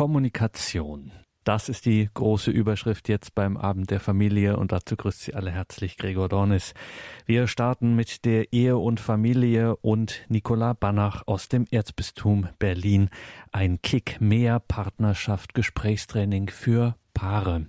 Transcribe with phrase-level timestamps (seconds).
[0.00, 1.12] Kommunikation.
[1.44, 5.50] Das ist die große Überschrift jetzt beim Abend der Familie und dazu grüßt Sie alle
[5.50, 6.72] herzlich Gregor Dornis.
[7.26, 13.10] Wir starten mit der Ehe und Familie und Nicola Banach aus dem Erzbistum Berlin.
[13.52, 17.66] Ein Kick mehr Partnerschaft Gesprächstraining für Paare.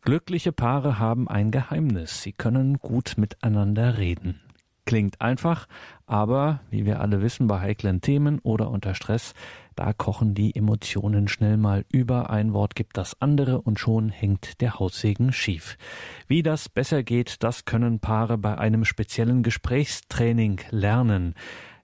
[0.00, 2.22] Glückliche Paare haben ein Geheimnis.
[2.22, 4.40] Sie können gut miteinander reden.
[4.84, 5.68] Klingt einfach,
[6.06, 9.32] aber wie wir alle wissen, bei heiklen Themen oder unter Stress,
[9.74, 12.30] da kochen die Emotionen schnell mal über.
[12.30, 15.76] Ein Wort gibt das andere und schon hängt der Haussegen schief.
[16.28, 21.34] Wie das besser geht, das können Paare bei einem speziellen Gesprächstraining lernen.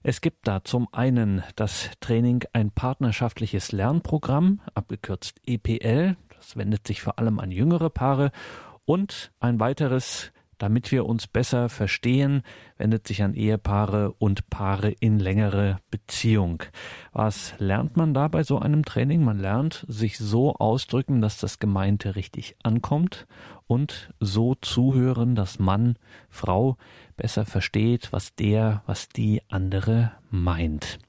[0.01, 7.01] Es gibt da zum einen das Training ein partnerschaftliches Lernprogramm, abgekürzt EPL, das wendet sich
[7.01, 8.31] vor allem an jüngere Paare,
[8.85, 12.43] und ein weiteres damit wir uns besser verstehen,
[12.77, 16.61] wendet sich an Ehepaare und Paare in längere Beziehung.
[17.11, 19.23] Was lernt man da bei so einem Training?
[19.23, 23.25] Man lernt sich so ausdrücken, dass das Gemeinte richtig ankommt
[23.65, 25.95] und so zuhören, dass Mann,
[26.29, 26.77] Frau
[27.17, 30.99] besser versteht, was der, was die andere meint.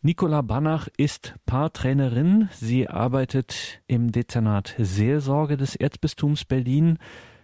[0.00, 2.48] Nicola Banach ist Paartrainerin.
[2.52, 6.98] Sie arbeitet im Dezernat Seelsorge des Erzbistums Berlin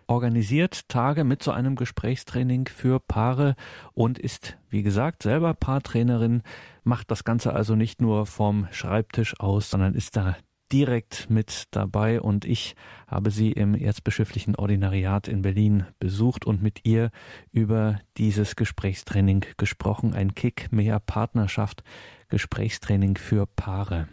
[0.07, 3.55] organisiert Tage mit so einem Gesprächstraining für Paare
[3.93, 6.43] und ist, wie gesagt, selber Paartrainerin,
[6.83, 10.37] macht das Ganze also nicht nur vom Schreibtisch aus, sondern ist da
[10.73, 12.75] direkt mit dabei und ich
[13.07, 17.11] habe sie im erzbischöflichen Ordinariat in Berlin besucht und mit ihr
[17.53, 20.15] über dieses Gesprächstraining gesprochen.
[20.15, 21.85] Ein Kick mehr Partnerschaft,
[22.29, 24.09] Gesprächstraining für Paare.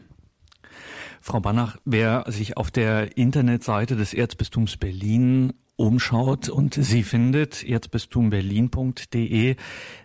[1.20, 9.55] Frau Banach, wer sich auf der Internetseite des Erzbistums Berlin umschaut und sie findet erzbistumberlin.de,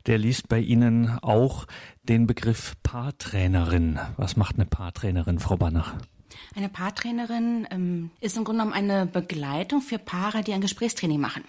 [0.06, 1.66] der liest bei Ihnen auch
[2.02, 3.98] den Begriff Paartrainerin.
[4.16, 5.94] Was macht eine Paartrainerin, Frau Banach?
[6.54, 11.44] Eine Paartrainerin ähm, ist im Grunde genommen eine Begleitung für Paare, die ein Gesprächstraining machen.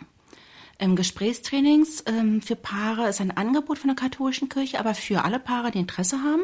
[0.80, 5.40] Ähm, Gesprächstrainings ähm, für Paare ist ein Angebot von der katholischen Kirche, aber für alle
[5.40, 6.44] Paare, die Interesse haben,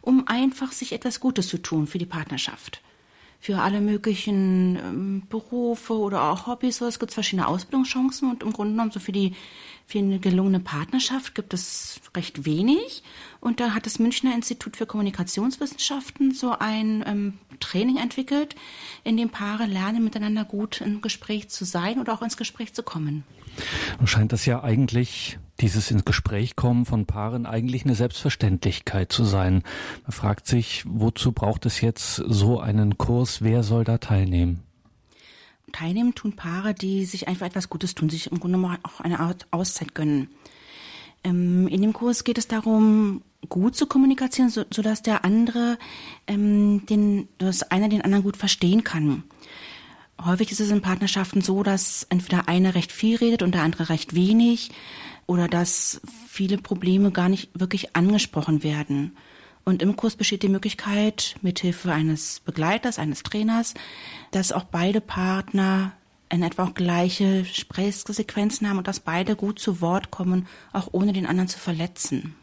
[0.00, 2.82] um einfach sich etwas Gutes zu tun für die Partnerschaft
[3.40, 6.76] für alle möglichen ähm, Berufe oder auch Hobbys.
[6.76, 9.34] So, es gibt verschiedene Ausbildungschancen und im Grunde genommen so für die
[9.90, 13.02] für eine gelungene Partnerschaft gibt es recht wenig.
[13.40, 18.54] Und da hat das Münchner Institut für Kommunikationswissenschaften so ein ähm, Training entwickelt,
[19.02, 22.84] in dem Paare lernen, miteinander gut im Gespräch zu sein oder auch ins Gespräch zu
[22.84, 23.24] kommen.
[24.04, 29.64] Scheint das ja eigentlich, dieses ins Gespräch kommen von Paaren, eigentlich eine Selbstverständlichkeit zu sein.
[30.04, 33.42] Man fragt sich, wozu braucht es jetzt so einen Kurs?
[33.42, 34.62] Wer soll da teilnehmen?
[35.72, 39.34] Teilnehmen tun Paare, die sich einfach etwas Gutes tun, sich im Grunde genommen auch eine
[39.50, 40.28] Auszeit gönnen.
[41.24, 45.78] Ähm, in dem Kurs geht es darum, gut zu kommunizieren, so, sodass der andere,
[46.26, 49.24] ähm, den, dass einer den anderen gut verstehen kann.
[50.22, 53.88] Häufig ist es in Partnerschaften so, dass entweder einer recht viel redet und der andere
[53.88, 54.70] recht wenig
[55.26, 59.16] oder dass viele Probleme gar nicht wirklich angesprochen werden.
[59.64, 63.74] Und im Kurs besteht die Möglichkeit, mithilfe eines Begleiters, eines Trainers,
[64.30, 65.92] dass auch beide Partner
[66.30, 71.12] in etwa auch gleiche Gesprächssequenzen haben und dass beide gut zu Wort kommen, auch ohne
[71.12, 72.34] den anderen zu verletzen.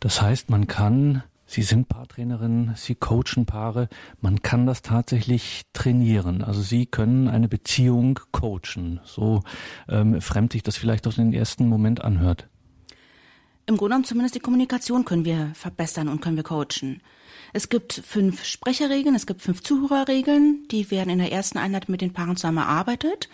[0.00, 3.90] Das heißt, man kann Sie sind Paartrainerin, Sie coachen Paare.
[4.22, 6.42] Man kann das tatsächlich trainieren.
[6.42, 9.00] Also Sie können eine Beziehung coachen.
[9.04, 9.42] So
[9.86, 12.48] ähm, fremd sich das vielleicht aus dem ersten Moment anhört.
[13.72, 17.00] Im Grunde genommen zumindest die Kommunikation können wir verbessern und können wir coachen.
[17.54, 22.02] Es gibt fünf Sprecherregeln, es gibt fünf Zuhörerregeln, die werden in der ersten Einheit mit
[22.02, 23.30] den Paaren zusammen erarbeitet.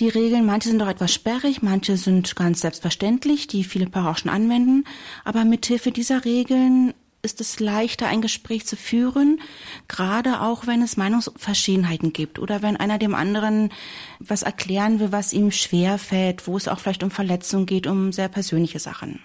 [0.00, 4.16] Die Regeln, manche sind doch etwas sperrig, manche sind ganz selbstverständlich, die viele Paare auch
[4.16, 4.84] schon anwenden.
[5.26, 9.38] Aber mit Hilfe dieser Regeln ist es leichter, ein Gespräch zu führen,
[9.86, 13.70] gerade auch wenn es Meinungsverschiedenheiten gibt oder wenn einer dem anderen
[14.18, 18.12] was erklären will, was ihm schwer fällt, wo es auch vielleicht um Verletzungen geht, um
[18.12, 19.20] sehr persönliche Sachen.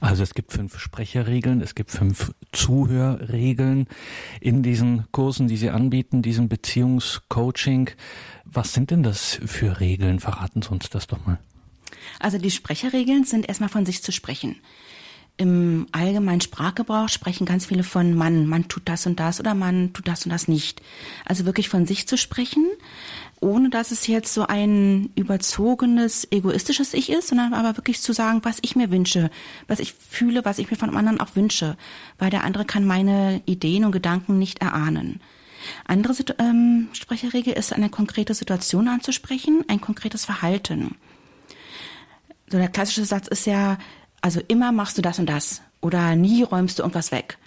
[0.00, 3.86] Also es gibt fünf Sprecherregeln, es gibt fünf Zuhörregeln
[4.40, 7.90] in diesen Kursen, die Sie anbieten, diesem Beziehungscoaching.
[8.44, 10.20] Was sind denn das für Regeln?
[10.20, 11.38] Verraten Sie uns das doch mal.
[12.20, 14.56] Also die Sprecherregeln sind erstmal von sich zu sprechen
[15.38, 19.92] im allgemeinen Sprachgebrauch sprechen ganz viele von Mann, man tut das und das oder man
[19.92, 20.82] tut das und das nicht.
[21.24, 22.66] Also wirklich von sich zu sprechen,
[23.40, 28.40] ohne dass es jetzt so ein überzogenes, egoistisches Ich ist, sondern aber wirklich zu sagen,
[28.42, 29.30] was ich mir wünsche,
[29.66, 31.76] was ich fühle, was ich mir von einem anderen auch wünsche,
[32.18, 35.20] weil der andere kann meine Ideen und Gedanken nicht erahnen.
[35.84, 40.96] Andere ähm, Sprecherregel ist, eine konkrete Situation anzusprechen, ein konkretes Verhalten.
[42.48, 43.78] So der klassische Satz ist ja,
[44.20, 47.38] also immer machst du das und das oder nie räumst du irgendwas weg.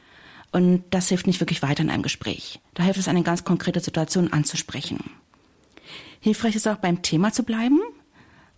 [0.52, 2.60] Und das hilft nicht wirklich weiter in einem Gespräch.
[2.74, 5.00] Da hilft es, eine ganz konkrete Situation anzusprechen.
[6.22, 7.80] Hilfreich ist auch beim Thema zu bleiben.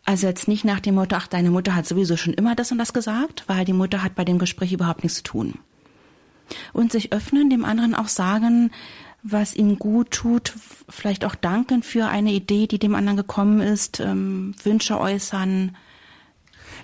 [0.06, 2.78] Also jetzt nicht nach dem Motto, ach, deine Mutter hat sowieso schon immer das und
[2.78, 5.54] das gesagt, weil die Mutter hat bei dem Gespräch überhaupt nichts zu tun.
[6.74, 8.72] Und sich öffnen, dem anderen auch sagen,
[9.24, 10.54] was ihm gut tut,
[10.90, 15.78] vielleicht auch danken für eine Idee, die dem anderen gekommen ist, ähm, Wünsche äußern,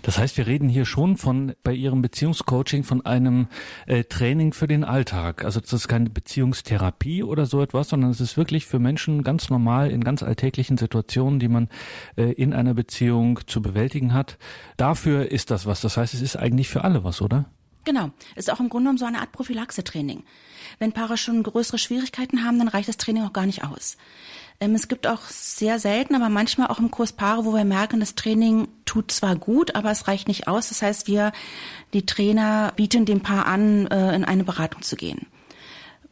[0.02, 3.48] das heißt, wir reden hier schon von bei Ihrem Beziehungscoaching von einem
[3.86, 5.44] äh, Training für den Alltag.
[5.44, 9.50] Also das ist keine Beziehungstherapie oder so etwas, sondern es ist wirklich für Menschen ganz
[9.50, 11.70] normal in ganz alltäglichen Situationen, die man
[12.16, 14.38] äh, in einer Beziehung zu bewältigen hat.
[14.78, 15.82] Dafür ist das was.
[15.82, 17.46] Das heißt, es ist eigentlich für alle was, oder?
[17.86, 18.12] Genau.
[18.36, 20.24] Ist auch im Grunde genommen so eine Art Prophylaxe-Training.
[20.78, 23.98] Wenn Paare schon größere Schwierigkeiten haben, dann reicht das Training auch gar nicht aus.
[24.60, 28.00] Ähm, es gibt auch sehr selten, aber manchmal auch im Kurs Paare, wo wir merken,
[28.00, 30.70] das Training tut zwar gut, aber es reicht nicht aus.
[30.70, 31.32] Das heißt, wir,
[31.94, 35.28] die Trainer, bieten dem Paar an, äh, in eine Beratung zu gehen.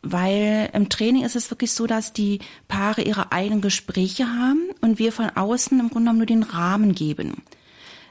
[0.02, 5.00] Weil im Training ist es wirklich so, dass die Paare ihre eigenen Gespräche haben und
[5.00, 7.44] wir von außen im Grunde genommen nur den Rahmen geben.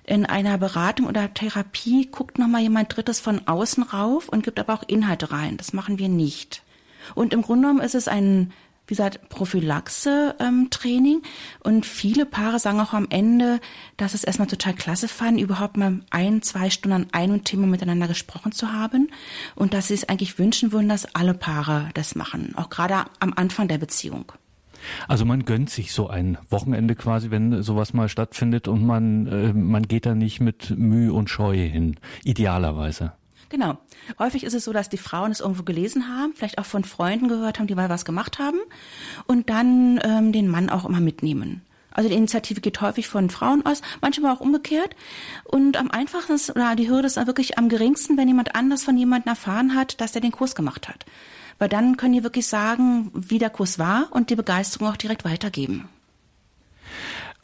[0.05, 4.75] In einer Beratung oder Therapie guckt nochmal jemand Drittes von außen rauf und gibt aber
[4.75, 5.56] auch Inhalte rein.
[5.56, 6.62] Das machen wir nicht.
[7.15, 8.53] Und im Grunde genommen ist es ein
[8.87, 11.23] wie gesagt, Prophylaxe-Training.
[11.62, 13.61] und viele Paare sagen auch am Ende,
[13.97, 18.09] dass es erstmal total klasse fanden, überhaupt mal ein, zwei Stunden an einem Thema miteinander
[18.09, 19.11] gesprochen zu haben.
[19.55, 22.55] Und dass sie es eigentlich wünschen würden, dass alle Paare das machen.
[22.56, 24.33] Auch gerade am Anfang der Beziehung.
[25.09, 29.53] Also man gönnt sich so ein Wochenende quasi, wenn sowas mal stattfindet und man, äh,
[29.53, 31.97] man geht da nicht mit Mühe und Scheu hin.
[32.25, 33.12] Idealerweise.
[33.49, 33.79] Genau.
[34.19, 37.29] Häufig ist es so, dass die Frauen es irgendwo gelesen haben, vielleicht auch von Freunden
[37.29, 38.59] gehört haben, die mal was gemacht haben
[39.27, 41.63] und dann ähm, den Mann auch immer mitnehmen.
[41.97, 44.95] Also die Initiative geht häufig von Frauen aus, manchmal auch umgekehrt.
[45.45, 48.99] Und am einfachsten ist, oder die Hürde ist wirklich am geringsten, wenn jemand anders von
[48.99, 51.07] jemandem erfahren hat, dass der den Kurs gemacht hat.
[51.59, 55.25] Weil dann können die wirklich sagen, wie der Kurs war und die Begeisterung auch direkt
[55.25, 55.89] weitergeben.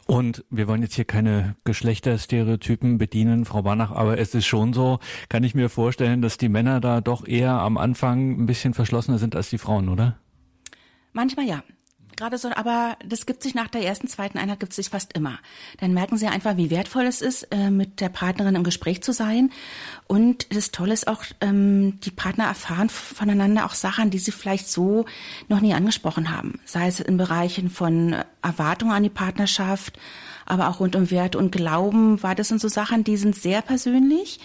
[0.05, 4.99] Und wir wollen jetzt hier keine Geschlechterstereotypen bedienen, Frau Banach, aber es ist schon so,
[5.29, 9.17] kann ich mir vorstellen, dass die Männer da doch eher am Anfang ein bisschen verschlossener
[9.17, 10.17] sind als die Frauen, oder?
[11.13, 11.63] Manchmal ja.
[12.15, 15.13] Gerade so, aber das gibt sich nach der ersten, zweiten Einheit gibt es sich fast
[15.13, 15.39] immer.
[15.79, 19.13] Dann merken sie einfach, wie wertvoll es ist, äh, mit der Partnerin im Gespräch zu
[19.13, 19.51] sein.
[20.07, 24.69] Und das Tolle ist auch, ähm, die Partner erfahren voneinander auch Sachen, die sie vielleicht
[24.69, 25.05] so
[25.47, 26.59] noch nie angesprochen haben.
[26.65, 29.97] Sei es in Bereichen von Erwartungen an die Partnerschaft,
[30.45, 33.61] aber auch rund um Werte und Glauben, weil das sind so Sachen, die sind sehr
[33.61, 34.39] persönlich.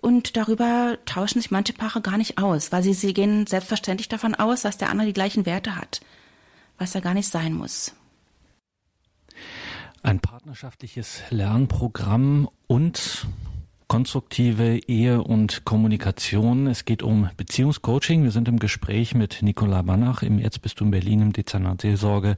[0.00, 4.34] Und darüber tauschen sich manche Paare gar nicht aus, weil sie, sie gehen selbstverständlich davon
[4.34, 6.00] aus, dass der andere die gleichen Werte hat
[6.78, 7.94] was er gar nicht sein muss.
[10.02, 13.26] Ein partnerschaftliches Lernprogramm und
[13.92, 16.66] konstruktive Ehe und Kommunikation.
[16.66, 18.24] Es geht um Beziehungscoaching.
[18.24, 22.36] Wir sind im Gespräch mit Nicola Banach im Erzbistum Berlin im Dezernat Seelsorge.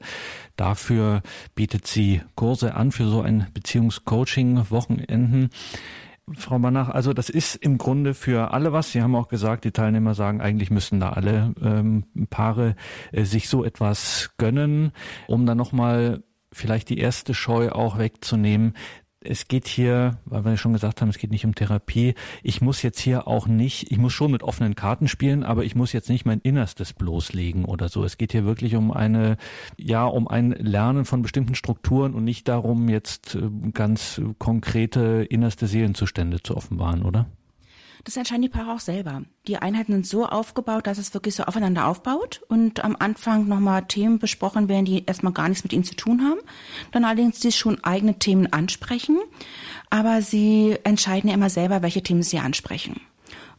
[0.57, 1.21] Dafür
[1.55, 5.49] bietet sie Kurse an für so ein Beziehungscoaching, Wochenenden.
[6.33, 8.91] Frau Banach, also das ist im Grunde für alle was.
[8.91, 12.75] Sie haben auch gesagt, die Teilnehmer sagen, eigentlich müssen da alle ähm, Paare
[13.11, 14.91] äh, sich so etwas gönnen,
[15.27, 18.73] um dann nochmal vielleicht die erste Scheu auch wegzunehmen
[19.25, 22.15] es geht hier, weil wir schon gesagt haben, es geht nicht um Therapie.
[22.43, 25.75] Ich muss jetzt hier auch nicht, ich muss schon mit offenen Karten spielen, aber ich
[25.75, 28.03] muss jetzt nicht mein Innerstes bloßlegen oder so.
[28.03, 29.37] Es geht hier wirklich um eine,
[29.77, 35.67] ja, um ein Lernen von bestimmten Strukturen und nicht darum, jetzt äh, ganz konkrete innerste
[35.67, 37.25] Seelenzustände zu offenbaren, oder?
[38.05, 39.23] Das entscheiden die Paare auch selber.
[39.47, 43.87] Die Einheiten sind so aufgebaut, dass es wirklich so aufeinander aufbaut und am Anfang nochmal
[43.87, 46.39] Themen besprochen werden, die erstmal gar nichts mit ihnen zu tun haben.
[46.91, 49.17] Dann allerdings sie schon eigene Themen ansprechen,
[49.89, 53.01] aber sie entscheiden ja immer selber, welche Themen sie ansprechen.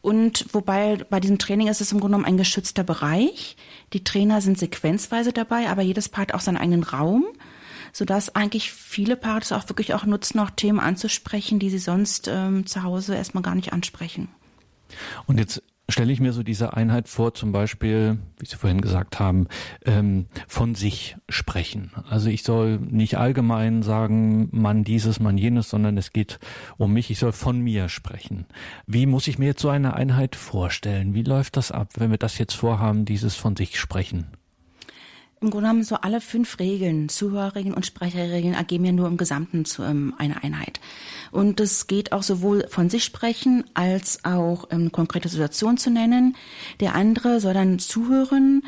[0.01, 3.57] Und wobei bei diesem Training ist es im Grunde genommen ein geschützter Bereich.
[3.91, 7.25] Die Trainer sind sequenzweise dabei, aber jedes Paar hat auch seinen eigenen Raum
[7.97, 12.27] sodass eigentlich viele Paare das auch wirklich auch nutzen, auch Themen anzusprechen, die sie sonst
[12.31, 14.27] ähm, zu Hause erstmal gar nicht ansprechen.
[15.25, 19.19] Und jetzt stelle ich mir so diese Einheit vor, zum Beispiel, wie Sie vorhin gesagt
[19.19, 19.47] haben,
[19.83, 21.91] ähm, von sich sprechen.
[22.07, 26.37] Also ich soll nicht allgemein sagen, man dieses, man jenes, sondern es geht
[26.77, 27.09] um mich.
[27.09, 28.45] Ich soll von mir sprechen.
[28.85, 31.15] Wie muss ich mir jetzt so eine Einheit vorstellen?
[31.15, 34.27] Wie läuft das ab, wenn wir das jetzt vorhaben, dieses von sich sprechen?
[35.39, 39.65] Im Grunde genommen so alle fünf Regeln, Zuhörregeln und Sprecherregeln ergeben ja nur im Gesamten
[39.65, 40.79] zu ähm, einer Einheit.
[41.31, 46.35] Und es geht auch sowohl von sich sprechen als auch ähm, konkrete Situation zu nennen.
[46.79, 48.63] Der andere soll dann zuhören,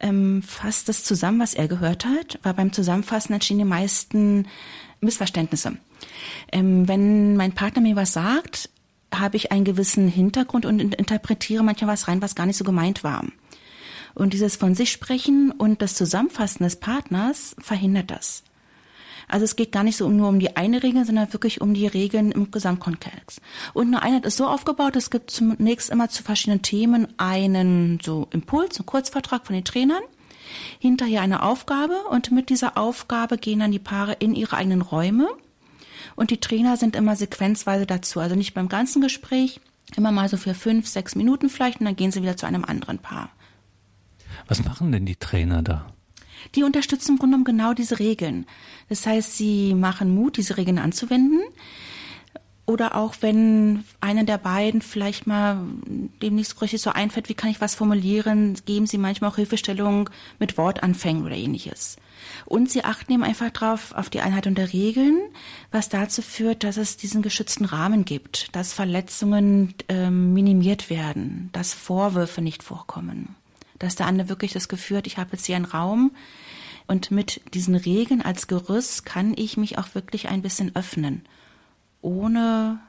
[0.00, 4.46] ähm, fasst das zusammen, was er gehört hat, weil beim Zusammenfassen entstehen die meisten
[5.00, 5.76] Missverständnisse.
[6.52, 8.70] Ähm, wenn mein Partner mir was sagt,
[9.14, 13.04] habe ich einen gewissen Hintergrund und interpretiere manchmal was rein, was gar nicht so gemeint
[13.04, 13.24] war.
[14.18, 18.42] Und dieses von sich sprechen und das Zusammenfassen des Partners verhindert das.
[19.28, 21.86] Also es geht gar nicht so nur um die eine Regel, sondern wirklich um die
[21.86, 23.40] Regeln im Gesamtkontext.
[23.74, 28.26] Und eine Einheit ist so aufgebaut, es gibt zunächst immer zu verschiedenen Themen einen so
[28.30, 30.02] Impuls, einen Kurzvertrag von den Trainern,
[30.78, 35.28] hinterher eine Aufgabe und mit dieser Aufgabe gehen dann die Paare in ihre eigenen Räume
[36.16, 39.60] und die Trainer sind immer sequenzweise dazu, also nicht beim ganzen Gespräch,
[39.94, 42.64] immer mal so für fünf, sechs Minuten vielleicht und dann gehen sie wieder zu einem
[42.64, 43.30] anderen Paar.
[44.46, 45.86] Was machen denn die Trainer da?
[46.54, 48.46] Die unterstützen im Grunde genommen genau diese Regeln.
[48.88, 51.40] Das heißt, sie machen Mut, diese Regeln anzuwenden.
[52.68, 57.48] Oder auch wenn einer der beiden vielleicht mal dem so richtig so einfällt, wie kann
[57.48, 61.96] ich was formulieren, geben sie manchmal auch Hilfestellung mit Wortanfängen oder ähnliches.
[62.44, 65.18] Und sie achten eben einfach drauf, auf die Einhaltung der Regeln,
[65.72, 71.72] was dazu führt, dass es diesen geschützten Rahmen gibt, dass Verletzungen ähm, minimiert werden, dass
[71.72, 73.34] Vorwürfe nicht vorkommen
[73.78, 76.12] dass der andere wirklich das Gefühl hat, ich habe jetzt hier einen Raum
[76.86, 81.22] und mit diesen Regeln als Gerüst kann ich mich auch wirklich ein bisschen öffnen,
[82.00, 82.80] ohne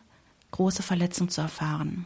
[0.51, 2.05] große Verletzung zu erfahren.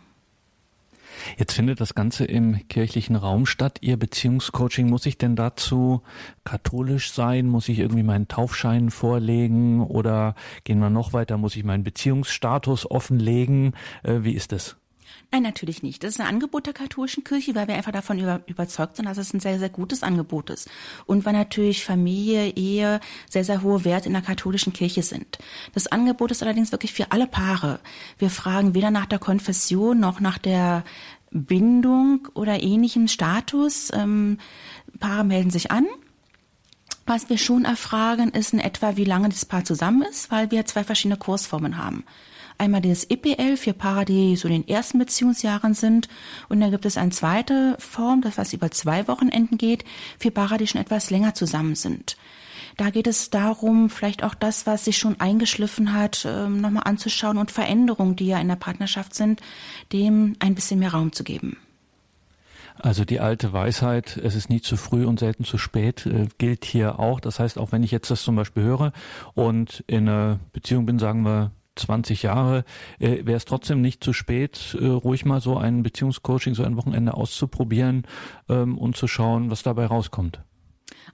[1.38, 3.78] Jetzt findet das Ganze im kirchlichen Raum statt.
[3.82, 6.02] Ihr Beziehungscoaching, muss ich denn dazu
[6.44, 7.48] katholisch sein?
[7.48, 9.82] Muss ich irgendwie meinen Taufschein vorlegen?
[9.82, 11.38] Oder gehen wir noch weiter?
[11.38, 13.74] Muss ich meinen Beziehungsstatus offenlegen?
[14.04, 14.76] Äh, wie ist das?
[15.32, 16.04] Nein, natürlich nicht.
[16.04, 19.18] Das ist ein Angebot der katholischen Kirche, weil wir einfach davon über, überzeugt sind, dass
[19.18, 20.70] es ein sehr, sehr gutes Angebot ist.
[21.06, 25.40] Und weil natürlich Familie, Ehe sehr, sehr hohe Werte in der katholischen Kirche sind.
[25.74, 27.80] Das Angebot ist allerdings wirklich für alle Paare.
[28.20, 30.84] Wir fragen weder nach der Konfession noch nach der
[31.32, 33.92] Bindung oder ähnlichem Status.
[33.92, 34.38] Ähm,
[35.00, 35.88] Paare melden sich an.
[37.06, 40.66] Was wir schon erfragen, ist in etwa, wie lange das Paar zusammen ist, weil wir
[40.66, 42.06] zwei verschiedene Kursformen haben.
[42.64, 46.08] Einmal das EPL für Paare, die so in den ersten Beziehungsjahren sind.
[46.48, 49.84] Und dann gibt es eine zweite Form, das was über zwei Wochenenden geht,
[50.18, 52.16] für Paare, die schon etwas länger zusammen sind.
[52.78, 57.38] Da geht es darum, vielleicht auch das, was sich schon eingeschliffen hat, ähm, nochmal anzuschauen
[57.38, 59.42] und Veränderungen, die ja in der Partnerschaft sind,
[59.92, 61.58] dem ein bisschen mehr Raum zu geben.
[62.80, 66.64] Also die alte Weisheit, es ist nie zu früh und selten zu spät, äh, gilt
[66.64, 67.20] hier auch.
[67.20, 68.94] Das heißt, auch wenn ich jetzt das zum Beispiel höre
[69.34, 72.66] und in einer Beziehung bin, sagen wir 20 Jahre,
[73.00, 76.78] äh, wäre es trotzdem nicht zu spät, äh, ruhig mal so ein Beziehungscoaching, so ein
[76.78, 78.06] Wochenende auszuprobieren
[78.50, 80.42] ähm, und zu schauen, was dabei rauskommt.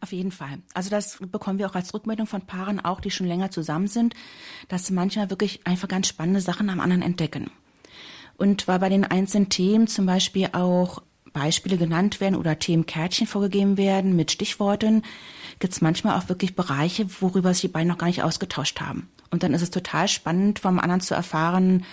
[0.02, 0.60] Auf jeden Fall.
[0.74, 4.14] Also das bekommen wir auch als Rückmeldung von Paaren auch, die schon länger zusammen sind,
[4.68, 7.52] dass sie manchmal wirklich einfach ganz spannende Sachen am anderen entdecken.
[8.38, 11.02] Und weil bei den einzelnen Themen zum Beispiel auch
[11.34, 15.04] Beispiele genannt werden oder Themenkärtchen vorgegeben werden mit Stichworten,
[15.60, 19.10] gibt es manchmal auch wirklich Bereiche, worüber sich die beiden noch gar nicht ausgetauscht haben.
[19.32, 21.86] Und dann ist es total spannend, vom anderen zu erfahren,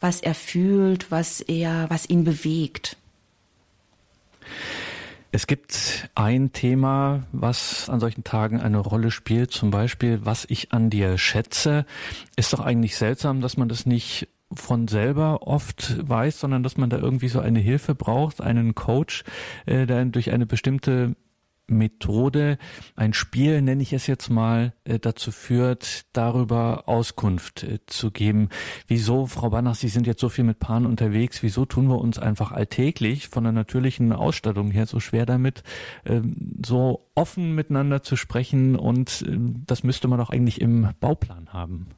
[0.00, 2.96] was er fühlt, was er, was ihn bewegt.
[5.32, 10.72] Es gibt ein Thema, was an solchen Tagen eine Rolle spielt, zum Beispiel, was ich
[10.72, 11.86] an dir schätze.
[12.36, 16.90] Ist doch eigentlich seltsam, dass man das nicht von selber oft weiß, sondern dass man
[16.90, 19.24] da irgendwie so eine Hilfe braucht, einen Coach,
[19.66, 21.16] äh, der durch eine bestimmte
[21.66, 22.58] Methode,
[22.96, 28.48] ein Spiel nenne ich es jetzt mal, äh, dazu führt, darüber Auskunft äh, zu geben.
[28.86, 32.18] Wieso, Frau Banach, Sie sind jetzt so viel mit Paaren unterwegs, wieso tun wir uns
[32.18, 35.62] einfach alltäglich von der natürlichen Ausstattung her so schwer damit,
[36.04, 41.52] ähm, so offen miteinander zu sprechen und ähm, das müsste man doch eigentlich im Bauplan
[41.52, 41.88] haben.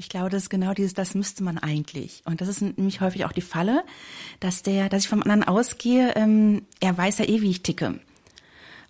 [0.00, 2.22] Ich glaube, das ist genau dieses, das müsste man eigentlich.
[2.24, 3.82] Und das ist nämlich häufig auch die Falle,
[4.38, 7.98] dass der, dass ich vom anderen ausgehe, ähm, er weiß ja eh, wie ich ticke.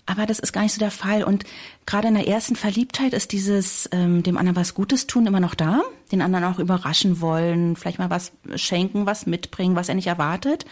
[0.09, 1.23] Aber das ist gar nicht so der Fall.
[1.23, 1.45] Und
[1.85, 5.55] gerade in der ersten Verliebtheit ist dieses ähm, dem anderen was Gutes tun immer noch
[5.55, 10.07] da, den anderen auch überraschen wollen, vielleicht mal was schenken, was mitbringen, was er nicht
[10.07, 10.65] erwartet.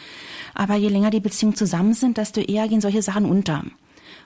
[0.55, 3.63] Aber je länger die Beziehungen zusammen sind, desto eher gehen solche Sachen unter.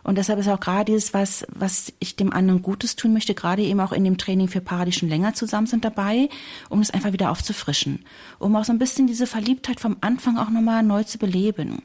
[0.05, 3.63] Und deshalb ist auch gerade dieses, was, was ich dem anderen Gutes tun möchte, gerade
[3.63, 6.29] eben auch in dem Training für Paare, die schon länger zusammen sind, dabei,
[6.69, 8.05] um es einfach wieder aufzufrischen.
[8.39, 11.83] Um auch so ein bisschen diese Verliebtheit vom Anfang auch nochmal neu zu beleben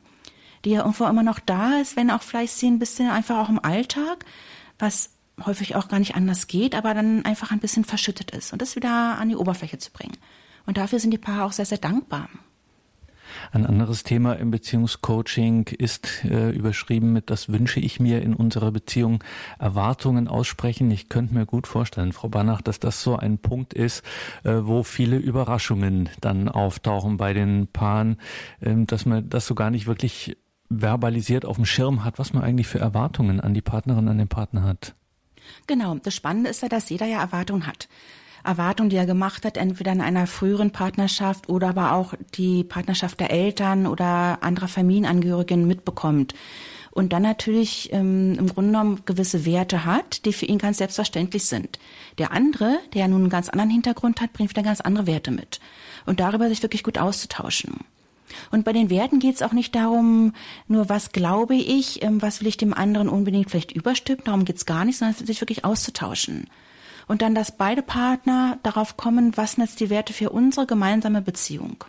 [0.66, 3.50] die ja irgendwo immer noch da ist, wenn auch vielleicht sie ein bisschen einfach auch
[3.50, 4.26] im Alltag,
[4.80, 5.12] was
[5.46, 8.76] häufig auch gar nicht anders geht, aber dann einfach ein bisschen verschüttet ist und das
[8.76, 10.18] wieder an die Oberfläche zu bringen.
[10.66, 12.30] Und dafür sind die Paare auch sehr, sehr dankbar.
[13.52, 18.72] Ein anderes Thema im Beziehungscoaching ist äh, überschrieben mit, das wünsche ich mir in unserer
[18.72, 19.24] Beziehung,
[19.60, 20.90] Erwartungen aussprechen.
[20.92, 24.04] Ich könnte mir gut vorstellen, Frau Banach, dass das so ein Punkt ist,
[24.44, 28.18] äh, wo viele Überraschungen dann auftauchen bei den Paaren,
[28.62, 30.38] äh, dass man das so gar nicht wirklich
[30.70, 34.28] verbalisiert auf dem Schirm hat, was man eigentlich für Erwartungen an die Partnerin, an den
[34.28, 34.96] Partner hat.
[35.68, 37.88] Genau, das Spannende ist ja, dass jeder ja Erwartungen hat.
[38.44, 43.20] Erwartungen, die er gemacht hat, entweder in einer früheren Partnerschaft oder aber auch die Partnerschaft
[43.20, 46.34] der Eltern oder anderer Familienangehörigen mitbekommt.
[46.92, 51.44] Und dann natürlich ähm, im Grunde genommen gewisse Werte hat, die für ihn ganz selbstverständlich
[51.44, 51.78] sind.
[52.20, 55.32] Der andere, der ja nun einen ganz anderen Hintergrund hat, bringt wieder ganz andere Werte
[55.32, 55.60] mit.
[56.06, 57.82] Und darüber sich wirklich gut auszutauschen.
[58.52, 60.34] Und bei den Werten geht es auch nicht darum,
[60.68, 64.58] nur was glaube ich, ähm, was will ich dem anderen unbedingt vielleicht überstimmen, darum geht
[64.58, 66.48] es gar nicht, sondern sich wirklich auszutauschen.
[67.08, 71.22] Und dann, dass beide Partner darauf kommen, was sind jetzt die Werte für unsere gemeinsame
[71.22, 71.84] Beziehung.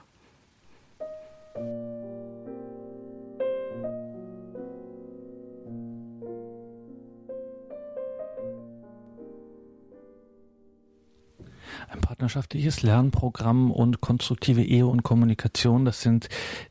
[11.89, 16.29] Ein partnerschaftliches Lernprogramm und konstruktive Ehe und Kommunikation, das sind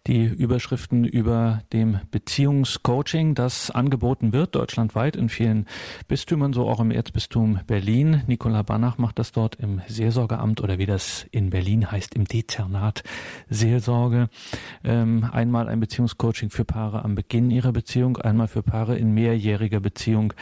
[0.07, 5.67] die Überschriften über dem Beziehungscoaching, das angeboten wird, deutschlandweit in vielen
[6.09, 8.23] Bistümern, so auch im Erzbistum Berlin.
[8.27, 13.03] Nicola Banach macht das dort im Seelsorgeamt oder wie das in Berlin heißt, im Dezernat
[13.49, 14.29] Seelsorge.
[14.83, 19.79] Ähm, einmal ein Beziehungscoaching für Paare am Beginn ihrer Beziehung, einmal für Paare in mehrjähriger
[19.79, 20.33] Beziehung.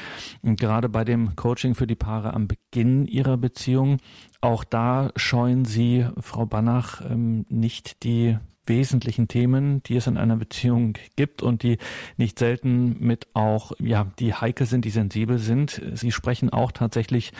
[0.41, 3.99] Und gerade bei dem Coaching für die Paare am Beginn ihrer Beziehung
[4.43, 10.37] auch da scheuen Sie, Frau Banach, ähm, nicht die wesentlichen Themen, die es in einer
[10.37, 11.77] Beziehung gibt und die
[12.17, 15.81] nicht selten mit auch, ja, die heikel sind, die sensibel sind.
[15.93, 17.31] Sie sprechen auch tatsächlich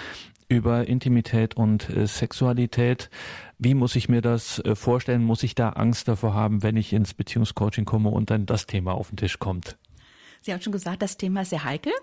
[0.50, 3.10] über Intimität und äh, Sexualität.
[3.58, 5.24] Wie muss ich mir das äh, vorstellen?
[5.24, 8.94] Muss ich da Angst davor haben, wenn ich ins Beziehungscoaching komme und dann das Thema
[8.94, 9.78] auf den Tisch kommt?
[10.42, 11.94] Sie haben schon gesagt, das Thema ist sehr heikel,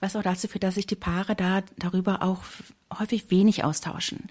[0.00, 2.42] was auch dazu führt, dass sich die Paare da darüber auch
[2.98, 4.30] häufig wenig austauschen.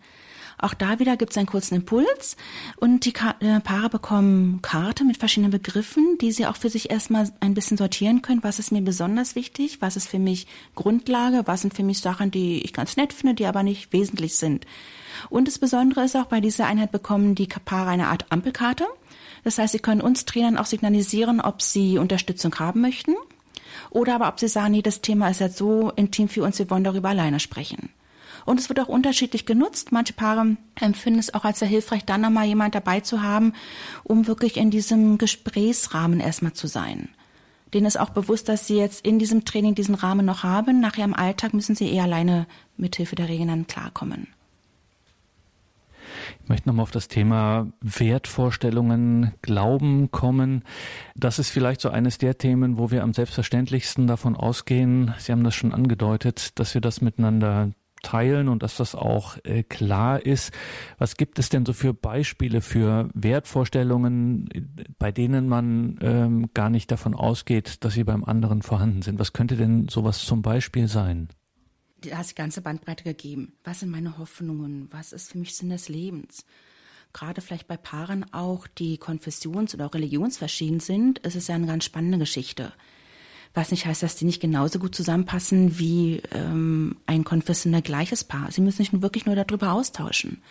[0.62, 2.36] Auch da wieder gibt es einen kurzen Impuls
[2.76, 7.32] und die äh, Paare bekommen Karte mit verschiedenen Begriffen, die sie auch für sich erstmal
[7.40, 8.44] ein bisschen sortieren können.
[8.44, 9.82] Was ist mir besonders wichtig?
[9.82, 11.44] Was ist für mich Grundlage?
[11.46, 14.66] Was sind für mich Sachen, die ich ganz nett finde, die aber nicht wesentlich sind?
[15.30, 18.86] Und das Besondere ist auch, bei dieser Einheit bekommen die Paare eine Art Ampelkarte.
[19.46, 23.16] Das heißt, sie können uns Trainern auch signalisieren, ob sie Unterstützung haben möchten
[23.90, 26.70] oder aber ob sie sagen, nee, das Thema ist jetzt so intim für uns, wir
[26.70, 27.90] wollen darüber alleine sprechen.
[28.46, 29.92] Und es wird auch unterschiedlich genutzt.
[29.92, 33.54] Manche Paare empfinden es auch als sehr hilfreich, dann nochmal jemand dabei zu haben,
[34.04, 37.10] um wirklich in diesem Gesprächsrahmen erstmal zu sein.
[37.74, 40.80] Denen ist auch bewusst, dass sie jetzt in diesem Training diesen Rahmen noch haben.
[40.80, 44.28] Nachher im Alltag müssen sie eher alleine mithilfe der Regeln dann klarkommen.
[46.50, 50.64] Ich möchte nochmal auf das Thema Wertvorstellungen, Glauben kommen.
[51.16, 55.44] Das ist vielleicht so eines der Themen, wo wir am selbstverständlichsten davon ausgehen, Sie haben
[55.44, 57.70] das schon angedeutet, dass wir das miteinander
[58.02, 60.52] teilen und dass das auch äh, klar ist.
[60.98, 64.50] Was gibt es denn so für Beispiele für Wertvorstellungen,
[64.98, 69.20] bei denen man ähm, gar nicht davon ausgeht, dass sie beim anderen vorhanden sind?
[69.20, 71.28] Was könnte denn sowas zum Beispiel sein?
[72.04, 73.54] Die ganze Bandbreite gegeben.
[73.64, 74.88] Was sind meine Hoffnungen?
[74.92, 76.46] Was ist für mich Sinn des Lebens?
[77.14, 81.86] Gerade vielleicht bei Paaren auch, die konfessions- oder religionsverschieden sind, ist es ja eine ganz
[81.86, 82.72] spannende Geschichte.
[83.56, 88.52] Was nicht heißt, dass die nicht genauso gut zusammenpassen wie ähm, ein konfessionell gleiches Paar.
[88.52, 90.44] Sie müssen sich wirklich nur darüber austauschen.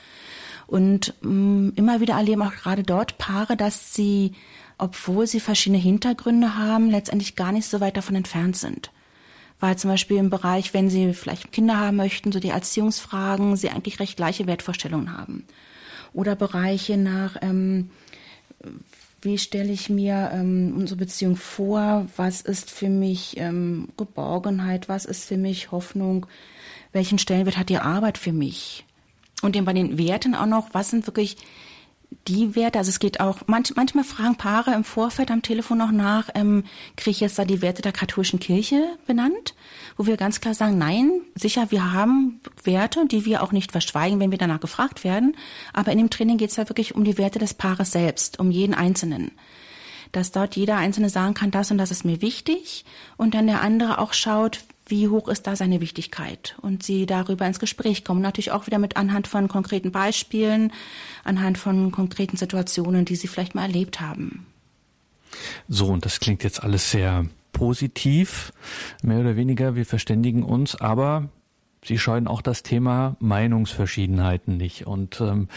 [0.66, 4.32] Und ähm, immer wieder erleben auch gerade dort Paare, dass sie,
[4.78, 8.90] obwohl sie verschiedene Hintergründe haben, letztendlich gar nicht so weit davon entfernt sind
[9.60, 13.70] weil zum Beispiel im Bereich, wenn Sie vielleicht Kinder haben möchten, so die Erziehungsfragen, Sie
[13.70, 15.44] eigentlich recht gleiche Wertvorstellungen haben.
[16.12, 17.90] Oder Bereiche nach, ähm,
[19.20, 25.04] wie stelle ich mir ähm, unsere Beziehung vor, was ist für mich ähm, Geborgenheit, was
[25.04, 26.26] ist für mich Hoffnung,
[26.92, 28.84] welchen Stellenwert hat die Arbeit für mich?
[29.42, 31.36] Und eben bei den Werten auch noch, was sind wirklich
[32.26, 35.90] die Werte, also es geht auch, manch, manchmal fragen Paare im Vorfeld am Telefon noch
[35.90, 36.64] nach, ähm,
[36.96, 39.54] kriege ich jetzt da die Werte der katholischen Kirche benannt,
[39.96, 44.20] wo wir ganz klar sagen, nein, sicher, wir haben Werte, die wir auch nicht verschweigen,
[44.20, 45.36] wenn wir danach gefragt werden,
[45.72, 48.50] aber in dem Training geht es ja wirklich um die Werte des Paares selbst, um
[48.50, 49.32] jeden Einzelnen.
[50.12, 52.86] Dass dort jeder Einzelne sagen kann, das und das ist mir wichtig.
[53.18, 57.46] Und dann der andere auch schaut, wie hoch ist da seine Wichtigkeit und sie darüber
[57.46, 58.20] ins Gespräch kommen.
[58.20, 60.72] Natürlich auch wieder mit anhand von konkreten Beispielen,
[61.24, 64.46] anhand von konkreten Situationen, die sie vielleicht mal erlebt haben.
[65.68, 68.52] So, und das klingt jetzt alles sehr positiv,
[69.02, 69.74] mehr oder weniger.
[69.74, 71.28] Wir verständigen uns, aber
[71.84, 74.86] Sie scheuen auch das Thema Meinungsverschiedenheiten nicht.
[74.86, 75.48] Und ähm,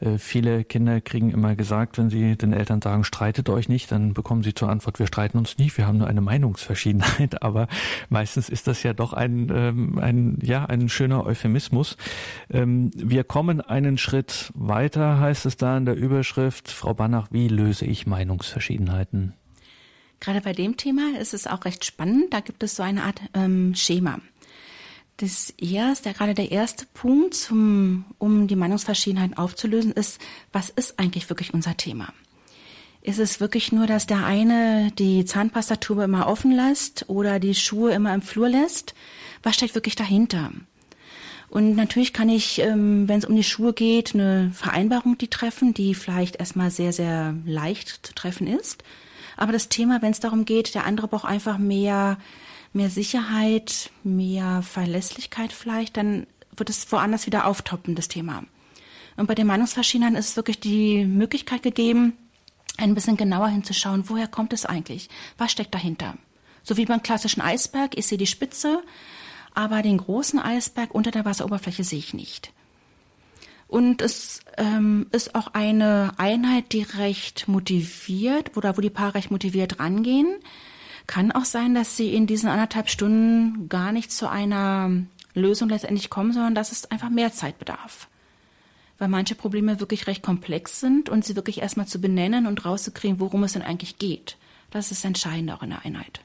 [0.00, 4.14] äh, viele Kinder kriegen immer gesagt, wenn sie den Eltern sagen, streitet euch nicht, dann
[4.14, 7.42] bekommen sie zur Antwort, wir streiten uns nicht, wir haben nur eine Meinungsverschiedenheit.
[7.42, 7.68] Aber
[8.08, 11.96] meistens ist das ja doch ein, ähm, ein, ja, ein schöner Euphemismus.
[12.50, 16.70] Ähm, wir kommen einen Schritt weiter, heißt es da in der Überschrift.
[16.70, 19.34] Frau Banach, wie löse ich Meinungsverschiedenheiten?
[20.20, 22.32] Gerade bei dem Thema ist es auch recht spannend.
[22.32, 24.18] Da gibt es so eine Art ähm, Schema.
[25.18, 30.20] Das erste, gerade der erste Punkt, zum, um die Meinungsverschiedenheit aufzulösen, ist,
[30.52, 32.12] was ist eigentlich wirklich unser Thema?
[33.00, 37.92] Ist es wirklich nur, dass der eine die Zahnpastatube immer offen lässt oder die Schuhe
[37.92, 38.94] immer im Flur lässt?
[39.42, 40.50] Was steckt wirklich dahinter?
[41.48, 45.72] Und natürlich kann ich, ähm, wenn es um die Schuhe geht, eine Vereinbarung die treffen,
[45.72, 48.82] die vielleicht erstmal sehr, sehr leicht zu treffen ist.
[49.36, 52.18] Aber das Thema, wenn es darum geht, der andere braucht einfach mehr
[52.76, 58.44] mehr Sicherheit, mehr Verlässlichkeit vielleicht, dann wird es woanders wieder auftoppen, das Thema.
[59.16, 62.12] Und bei den Meinungsverschiedenheiten ist wirklich die Möglichkeit gegeben,
[62.76, 65.08] ein bisschen genauer hinzuschauen, woher kommt es eigentlich?
[65.38, 66.16] Was steckt dahinter?
[66.62, 68.82] So wie beim klassischen Eisberg, ich sehe die Spitze,
[69.54, 72.52] aber den großen Eisberg unter der Wasseroberfläche sehe ich nicht.
[73.68, 79.30] Und es ähm, ist auch eine Einheit, die recht motiviert, oder wo die Paare recht
[79.30, 80.36] motiviert rangehen.
[81.06, 84.90] Kann auch sein, dass sie in diesen anderthalb Stunden gar nicht zu einer
[85.34, 88.08] Lösung letztendlich kommen, sondern dass es einfach mehr Zeit bedarf.
[88.98, 93.20] Weil manche Probleme wirklich recht komplex sind und sie wirklich erstmal zu benennen und rauszukriegen,
[93.20, 94.38] worum es denn eigentlich geht.
[94.70, 96.22] Das ist entscheidend auch in der Einheit.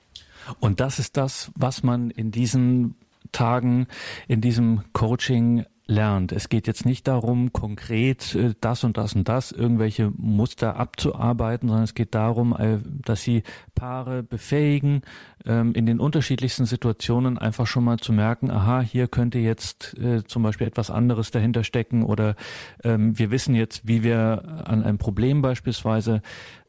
[0.59, 2.95] Und das ist das, was man in diesen
[3.31, 3.87] Tagen,
[4.27, 6.31] in diesem Coaching lernt.
[6.31, 11.67] Es geht jetzt nicht darum, konkret äh, das und das und das, irgendwelche Muster abzuarbeiten,
[11.67, 13.43] sondern es geht darum, äh, dass sie
[13.75, 15.01] Paare befähigen,
[15.45, 20.23] ähm, in den unterschiedlichsten Situationen einfach schon mal zu merken, aha, hier könnte jetzt äh,
[20.23, 22.35] zum Beispiel etwas anderes dahinter stecken oder
[22.83, 26.21] ähm, wir wissen jetzt, wie wir an ein Problem beispielsweise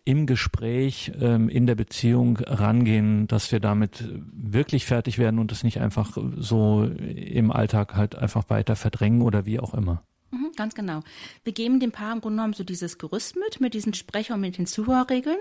[0.04, 5.62] im Gespräch, ähm, in der Beziehung rangehen, dass wir damit wirklich fertig werden und es
[5.62, 10.02] nicht einfach so im Alltag halt einfach weiter verdrängen oder wie auch immer.
[10.32, 11.02] Mhm, ganz genau.
[11.44, 14.40] Wir geben dem Paar im Grunde genommen so dieses Gerüst mit, mit diesen Sprecher- und
[14.40, 15.36] mit den Zuhörregeln,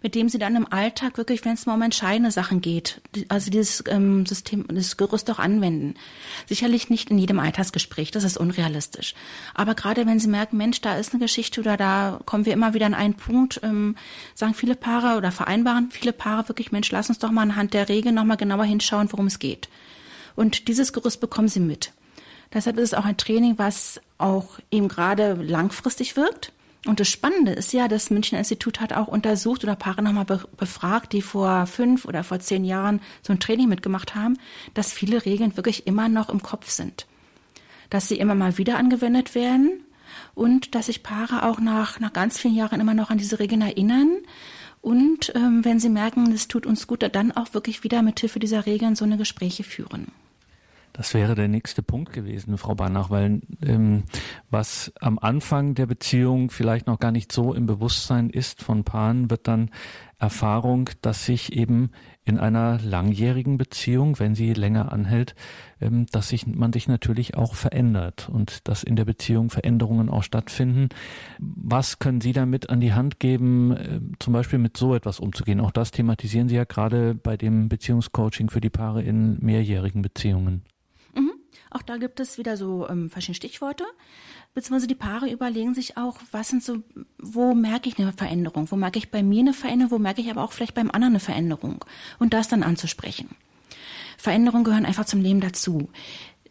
[0.00, 3.50] mit dem sie dann im Alltag wirklich, wenn es mal um entscheidende Sachen geht, also
[3.50, 5.94] dieses ähm, System, das Gerüst auch anwenden.
[6.46, 9.14] Sicherlich nicht in jedem Alltagsgespräch, das ist unrealistisch.
[9.54, 12.74] Aber gerade wenn sie merken, Mensch, da ist eine Geschichte oder da kommen wir immer
[12.74, 13.96] wieder an einen Punkt, ähm,
[14.36, 17.88] sagen viele Paare oder vereinbaren viele Paare wirklich, Mensch, lass uns doch mal anhand der
[17.88, 19.68] Regeln nochmal genauer hinschauen, worum es geht.
[20.36, 21.92] Und dieses Gerüst bekommen sie mit.
[22.52, 26.52] Deshalb ist es auch ein Training, was auch eben gerade langfristig wirkt.
[26.86, 30.24] Und das Spannende ist ja, das Münchner Institut hat auch untersucht oder Paare nochmal
[30.56, 34.38] befragt, die vor fünf oder vor zehn Jahren so ein Training mitgemacht haben,
[34.74, 37.06] dass viele Regeln wirklich immer noch im Kopf sind.
[37.90, 39.84] Dass sie immer mal wieder angewendet werden
[40.34, 43.60] und dass sich Paare auch nach, nach ganz vielen Jahren immer noch an diese Regeln
[43.60, 44.16] erinnern.
[44.80, 48.38] Und ähm, wenn sie merken, es tut uns gut, dann auch wirklich wieder mit Hilfe
[48.38, 50.12] dieser Regeln so eine Gespräche führen.
[50.98, 54.02] Das wäre der nächste Punkt gewesen, Frau Banach, weil ähm,
[54.50, 59.30] was am Anfang der Beziehung vielleicht noch gar nicht so im Bewusstsein ist von Paaren,
[59.30, 59.70] wird dann
[60.18, 61.92] Erfahrung, dass sich eben
[62.24, 65.36] in einer langjährigen Beziehung, wenn sie länger anhält,
[65.80, 70.24] ähm, dass sich man sich natürlich auch verändert und dass in der Beziehung Veränderungen auch
[70.24, 70.88] stattfinden.
[71.38, 75.60] Was können Sie damit an die Hand geben, äh, zum Beispiel mit so etwas umzugehen?
[75.60, 80.64] Auch das thematisieren Sie ja gerade bei dem Beziehungscoaching für die Paare in mehrjährigen Beziehungen.
[81.70, 83.84] Auch da gibt es wieder so ähm, verschiedene Stichworte.
[84.54, 86.78] Beziehungsweise die Paare überlegen sich auch, was sind so,
[87.18, 88.70] wo merke ich eine Veränderung?
[88.70, 89.92] Wo merke ich bei mir eine Veränderung?
[89.92, 91.84] Wo merke ich aber auch vielleicht beim anderen eine Veränderung?
[92.18, 93.30] Und das dann anzusprechen.
[94.16, 95.90] Veränderungen gehören einfach zum Leben dazu.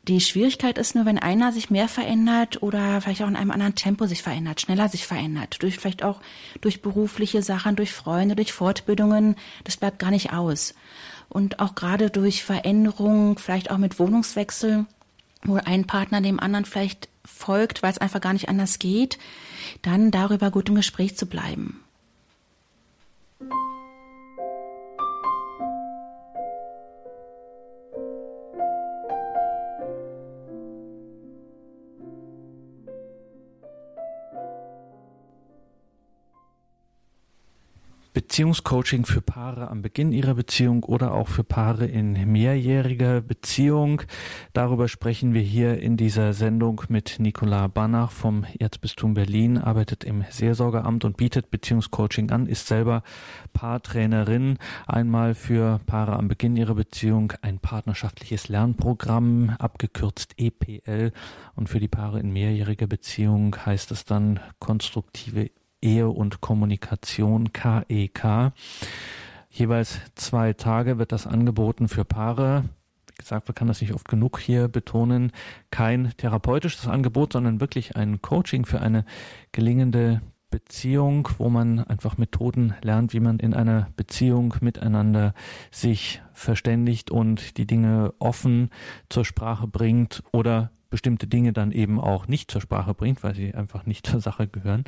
[0.07, 3.75] Die Schwierigkeit ist nur, wenn einer sich mehr verändert oder vielleicht auch in einem anderen
[3.75, 6.21] Tempo sich verändert, schneller sich verändert, durch vielleicht auch
[6.61, 10.75] durch berufliche Sachen, durch Freunde, durch Fortbildungen, das bleibt gar nicht aus.
[11.27, 14.85] Und auch gerade durch Veränderungen, vielleicht auch mit Wohnungswechsel,
[15.47, 19.17] wo ein Partner dem anderen vielleicht folgt, weil es einfach gar nicht anders geht,
[19.81, 21.81] dann darüber gut im Gespräch zu bleiben.
[38.27, 44.01] Beziehungscoaching für Paare am Beginn ihrer Beziehung oder auch für Paare in mehrjähriger Beziehung.
[44.51, 50.25] Darüber sprechen wir hier in dieser Sendung mit Nicola Banach vom Erzbistum Berlin, arbeitet im
[50.29, 53.01] Seelsorgeramt und bietet Beziehungscoaching an, ist selber
[53.53, 61.13] Paartrainerin, einmal für Paare am Beginn ihrer Beziehung ein partnerschaftliches Lernprogramm, abgekürzt EPL,
[61.55, 65.49] und für die Paare in mehrjähriger Beziehung heißt es dann konstruktive
[65.81, 68.23] Ehe und Kommunikation KEK.
[68.25, 68.51] E
[69.49, 72.65] Jeweils zwei Tage wird das angeboten für Paare.
[73.07, 75.31] Wie gesagt, man kann das nicht oft genug hier betonen.
[75.71, 79.05] Kein therapeutisches Angebot, sondern wirklich ein Coaching für eine
[79.51, 85.33] gelingende Beziehung, wo man einfach Methoden lernt, wie man in einer Beziehung miteinander
[85.71, 88.69] sich verständigt und die Dinge offen
[89.09, 93.53] zur Sprache bringt oder bestimmte Dinge dann eben auch nicht zur Sprache bringt, weil sie
[93.53, 94.85] einfach nicht zur Sache gehören.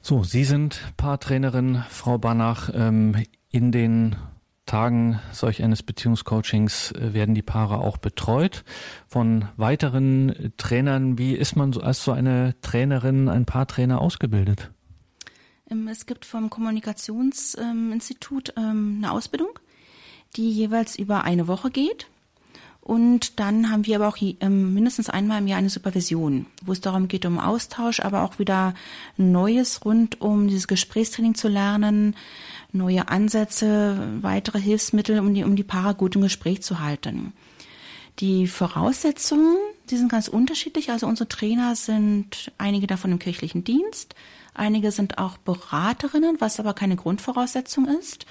[0.00, 2.70] So, Sie sind Paartrainerin, Frau Banach.
[2.74, 4.16] Ähm, in den
[4.66, 8.64] Tagen solch eines Beziehungscoachings äh, werden die Paare auch betreut
[9.06, 11.18] von weiteren Trainern.
[11.18, 14.70] Wie ist man als so eine Trainerin, ein Paartrainer ausgebildet?
[15.70, 19.58] Ähm, es gibt vom Kommunikationsinstitut ähm, eine Ausbildung,
[20.36, 22.08] die jeweils über eine Woche geht.
[22.84, 26.82] Und dann haben wir aber auch ähm, mindestens einmal im Jahr eine Supervision, wo es
[26.82, 28.74] darum geht, um Austausch, aber auch wieder
[29.16, 32.14] Neues rund um dieses Gesprächstraining zu lernen,
[32.72, 37.32] neue Ansätze, weitere Hilfsmittel, um die, um die Paare gut im Gespräch zu halten.
[38.18, 39.56] Die Voraussetzungen,
[39.88, 40.90] die sind ganz unterschiedlich.
[40.90, 44.14] Also unsere Trainer sind einige davon im kirchlichen Dienst,
[44.52, 48.26] einige sind auch Beraterinnen, was aber keine Grundvoraussetzung ist.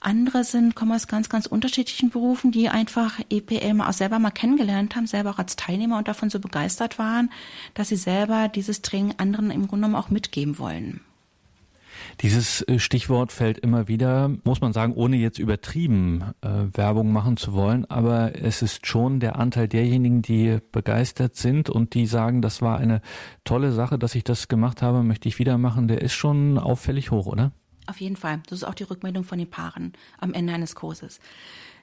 [0.00, 4.96] Andere sind, kommen aus ganz, ganz unterschiedlichen Berufen, die einfach EPL auch selber mal kennengelernt
[4.96, 7.30] haben, selber auch als Teilnehmer und davon so begeistert waren,
[7.74, 11.00] dass sie selber dieses Training anderen im Grunde genommen auch mitgeben wollen.
[12.20, 17.36] Dieses äh, Stichwort fällt immer wieder, muss man sagen, ohne jetzt übertrieben äh, Werbung machen
[17.36, 22.42] zu wollen, aber es ist schon der Anteil derjenigen, die begeistert sind und die sagen,
[22.42, 23.00] das war eine
[23.44, 27.10] tolle Sache, dass ich das gemacht habe, möchte ich wieder machen, der ist schon auffällig
[27.10, 27.52] hoch, oder?
[27.90, 28.40] Auf jeden Fall.
[28.48, 31.18] Das ist auch die Rückmeldung von den Paaren am Ende eines Kurses.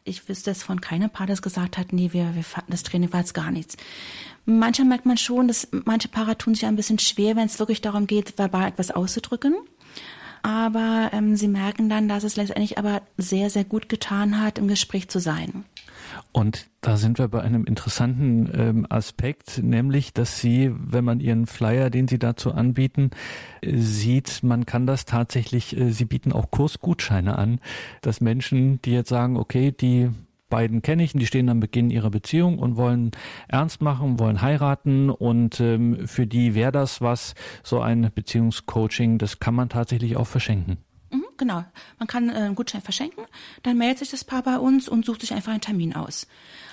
[0.06, 3.20] Ich wüsste es von keinem Paar, das gesagt hat, nee, wir, wir das Training war
[3.20, 3.76] jetzt gar nichts.
[4.46, 7.82] Manchmal merkt man schon, dass manche Paare tun sich ein bisschen schwer, wenn es wirklich
[7.82, 9.54] darum geht, verbal etwas auszudrücken.
[10.44, 14.70] Aber ähm, sie merken dann, dass es letztendlich aber sehr, sehr gut getan hat, im
[14.70, 15.66] Gespräch zu sein.
[16.32, 21.48] Und da sind wir bei einem interessanten ähm, Aspekt, nämlich, dass Sie, wenn man Ihren
[21.48, 23.12] Flyer, den Sie dazu anbieten,
[23.62, 27.60] äh, sieht, man kann das tatsächlich, äh, Sie bieten auch Kursgutscheine an,
[28.02, 30.10] dass Menschen, die jetzt sagen, okay, die
[30.50, 33.12] beiden kenne ich und die stehen am Beginn ihrer Beziehung und wollen
[33.48, 39.40] ernst machen, wollen heiraten und ähm, für die wäre das was, so ein Beziehungscoaching, das
[39.40, 40.78] kann man tatsächlich auch verschenken.
[41.38, 41.64] Genau.
[42.00, 43.26] Man kann äh, einen Gutschein verschenken,
[43.64, 46.28] dann meldet sich das Paar bei uns und sucht sich einfach einen Termin aus.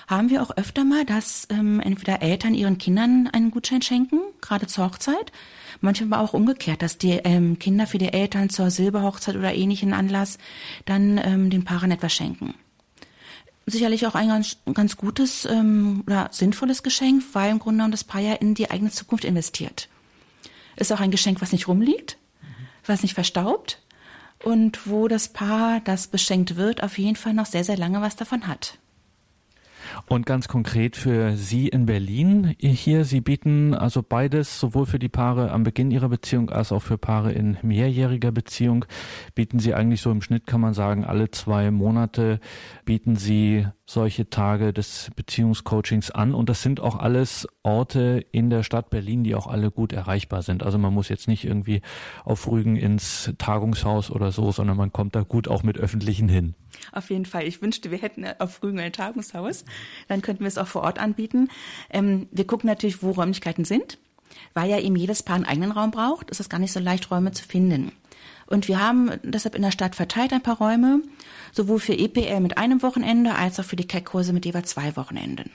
[0.07, 4.67] Haben wir auch öfter mal, dass ähm, entweder Eltern ihren Kindern einen Gutschein schenken, gerade
[4.67, 5.31] zur Hochzeit,
[5.81, 9.93] manchmal aber auch umgekehrt, dass die ähm, Kinder für die Eltern zur Silberhochzeit oder ähnlichen
[9.93, 10.37] Anlass
[10.85, 12.55] dann ähm, den Paaren etwas schenken.
[13.67, 18.03] Sicherlich auch ein ganz, ganz gutes ähm, oder sinnvolles Geschenk, weil im Grunde genommen das
[18.03, 19.89] Paar ja in die eigene Zukunft investiert.
[20.75, 22.17] Ist auch ein Geschenk, was nicht rumliegt,
[22.85, 23.79] was nicht verstaubt,
[24.45, 28.15] und wo das Paar, das beschenkt wird, auf jeden Fall noch sehr, sehr lange was
[28.15, 28.77] davon hat.
[30.07, 35.09] Und ganz konkret für Sie in Berlin hier, Sie bieten also beides, sowohl für die
[35.09, 38.85] Paare am Beginn ihrer Beziehung als auch für Paare in mehrjähriger Beziehung,
[39.33, 42.39] bieten Sie eigentlich so im Schnitt, kann man sagen, alle zwei Monate
[42.83, 46.33] bieten Sie solche Tage des Beziehungscoachings an.
[46.33, 50.41] Und das sind auch alles Orte in der Stadt Berlin, die auch alle gut erreichbar
[50.41, 50.63] sind.
[50.63, 51.81] Also man muss jetzt nicht irgendwie
[52.23, 56.55] auf Rügen ins Tagungshaus oder so, sondern man kommt da gut auch mit öffentlichen hin.
[56.91, 57.43] Auf jeden Fall.
[57.43, 59.65] Ich wünschte, wir hätten auf Rügen ein Tagungshaus.
[60.07, 61.49] Dann könnten wir es auch vor Ort anbieten.
[61.89, 63.99] Ähm, wir gucken natürlich, wo Räumlichkeiten sind.
[64.53, 67.09] Weil ja eben jedes Paar einen eigenen Raum braucht, ist es gar nicht so leicht,
[67.11, 67.91] Räume zu finden.
[68.47, 71.01] Und wir haben deshalb in der Stadt verteilt ein paar Räume,
[71.51, 75.49] sowohl für EPL mit einem Wochenende als auch für die CAC-Kurse mit jeweils zwei Wochenenden.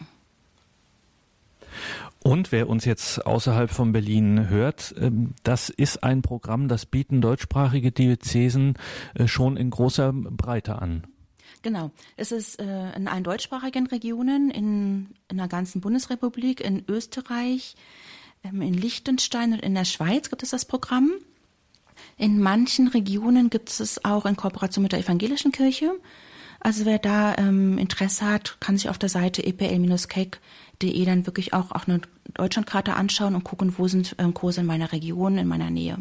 [2.22, 7.22] Und wer uns jetzt außerhalb von Berlin hört, ähm, das ist ein Programm, das bieten
[7.22, 8.74] deutschsprachige Diözesen
[9.14, 11.04] äh, schon in großer Breite an.
[11.62, 11.90] Genau.
[12.16, 17.74] Es ist äh, in allen deutschsprachigen Regionen, in, in der ganzen Bundesrepublik, in Österreich,
[18.44, 21.12] ähm, in Liechtenstein und in der Schweiz gibt es das Programm.
[22.20, 25.92] In manchen Regionen gibt es auch in Kooperation mit der evangelischen Kirche.
[26.60, 31.70] Also wer da ähm, Interesse hat, kann sich auf der Seite epl-cake.de dann wirklich auch,
[31.70, 32.02] auch eine
[32.34, 35.96] Deutschlandkarte anschauen und gucken, wo sind ähm, Kurse in meiner Region, in meiner Nähe.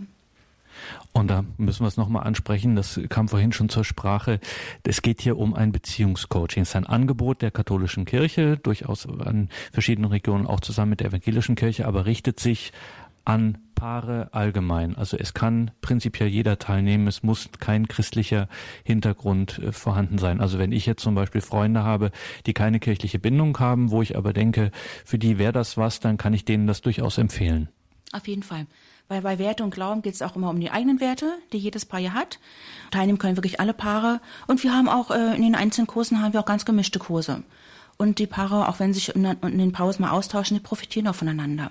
[1.14, 4.42] Und da müssen wir es nochmal ansprechen, das kam vorhin schon zur Sprache.
[4.84, 6.64] Es geht hier um ein Beziehungscoaching.
[6.64, 11.08] Es ist ein Angebot der katholischen Kirche, durchaus an verschiedenen Regionen auch zusammen mit der
[11.08, 12.74] evangelischen Kirche, aber richtet sich
[13.24, 14.98] an Paare allgemein.
[14.98, 17.08] Also es kann prinzipiell jeder teilnehmen.
[17.08, 18.50] Es muss kein christlicher
[18.84, 20.42] Hintergrund äh, vorhanden sein.
[20.42, 22.12] Also wenn ich jetzt zum Beispiel Freunde habe,
[22.46, 24.72] die keine kirchliche Bindung haben, wo ich aber denke,
[25.06, 27.70] für die wäre das was, dann kann ich denen das durchaus empfehlen.
[28.12, 28.68] Auf jeden Fall.
[29.08, 31.86] Weil bei Werte und Glauben geht es auch immer um die eigenen Werte, die jedes
[31.86, 32.38] Paar ja hat.
[32.92, 34.20] Teilnehmen können wirklich alle Paare.
[34.48, 37.44] Und wir haben auch äh, in den einzelnen Kursen haben wir auch ganz gemischte Kurse.
[37.98, 41.16] Und die Paare, auch wenn sie sich in den Pausen mal austauschen, die profitieren auch
[41.16, 41.70] voneinander.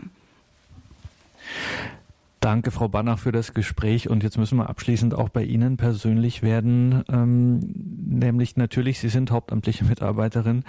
[2.41, 4.09] Danke, Frau Bannach, für das Gespräch.
[4.09, 7.03] Und jetzt müssen wir abschließend auch bei Ihnen persönlich werden.
[7.09, 10.63] Ähm, nämlich natürlich, Sie sind hauptamtliche Mitarbeiterin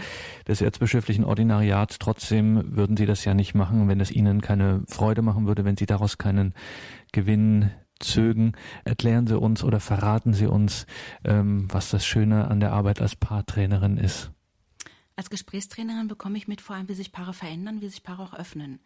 [0.47, 1.99] des Erzbischöflichen Ordinariats.
[1.99, 5.77] Trotzdem würden Sie das ja nicht machen, wenn es Ihnen keine Freude machen würde, wenn
[5.77, 6.55] Sie daraus keinen
[7.11, 8.53] Gewinn zögen.
[8.83, 10.87] Erklären Sie uns oder verraten Sie uns,
[11.23, 14.31] ähm, was das Schöne an der Arbeit als Paartrainerin ist.
[15.15, 18.33] Als Gesprächstrainerin bekomme ich mit vor allem, wie sich Paare verändern, wie sich Paare auch
[18.33, 18.79] öffnen.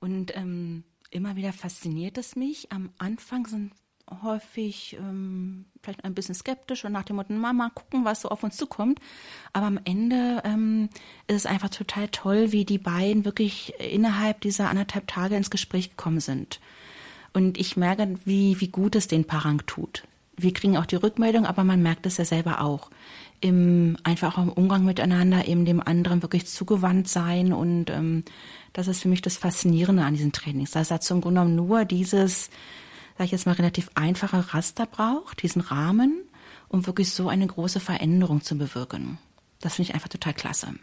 [0.00, 2.72] Und ähm, immer wieder fasziniert es mich.
[2.72, 3.72] Am Anfang sind
[4.22, 8.42] häufig ähm, vielleicht ein bisschen skeptisch und nach dem Motto, Mama, gucken, was so auf
[8.42, 9.00] uns zukommt.
[9.52, 10.88] Aber am Ende ähm,
[11.28, 15.90] ist es einfach total toll, wie die beiden wirklich innerhalb dieser anderthalb Tage ins Gespräch
[15.90, 16.60] gekommen sind.
[17.32, 20.04] Und ich merke, wie, wie gut es den Paaren tut.
[20.36, 22.90] Wir kriegen auch die Rückmeldung, aber man merkt es ja selber auch.
[23.40, 28.24] Im, einfach auch im Umgang miteinander, eben dem anderen wirklich zugewandt sein und ähm,
[28.72, 30.70] das ist für mich das Faszinierende an diesen Trainings.
[30.70, 32.50] Dass er zum Grunde genommen nur dieses,
[33.18, 36.22] sag ich jetzt mal, relativ einfache Raster braucht, diesen Rahmen,
[36.68, 39.18] um wirklich so eine große Veränderung zu bewirken.
[39.60, 40.74] Das finde ich einfach total klasse.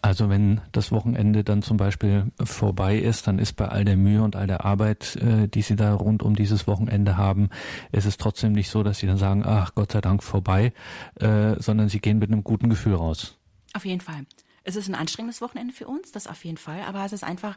[0.00, 4.22] Also wenn das Wochenende dann zum Beispiel vorbei ist, dann ist bei all der Mühe
[4.22, 7.50] und all der Arbeit, äh, die Sie da rund um dieses Wochenende haben,
[7.90, 10.72] ist es trotzdem nicht so, dass Sie dann sagen, ach Gott sei Dank vorbei,
[11.16, 13.36] äh, sondern Sie gehen mit einem guten Gefühl raus.
[13.74, 14.24] Auf jeden Fall.
[14.62, 17.56] Es ist ein anstrengendes Wochenende für uns, das auf jeden Fall, aber es ist einfach,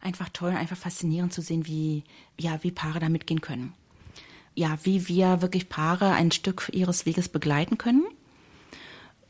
[0.00, 2.04] einfach toll, einfach faszinierend zu sehen, wie,
[2.38, 3.74] ja, wie Paare da mitgehen können.
[4.54, 8.04] Ja, wie wir wirklich Paare ein Stück ihres Weges begleiten können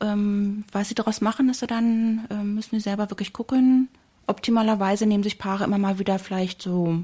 [0.03, 3.87] ähm, was sie daraus machen, ist dann, äh, müssen sie selber wirklich gucken.
[4.27, 7.03] Optimalerweise nehmen sich Paare immer mal wieder vielleicht so